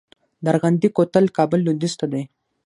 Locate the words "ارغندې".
0.51-0.87